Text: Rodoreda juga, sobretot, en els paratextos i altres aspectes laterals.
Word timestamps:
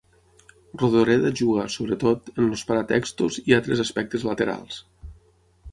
Rodoreda 0.83 1.31
juga, 1.41 1.65
sobretot, 1.75 2.33
en 2.37 2.49
els 2.55 2.65
paratextos 2.71 3.39
i 3.45 3.59
altres 3.61 3.87
aspectes 3.87 4.27
laterals. 4.31 4.83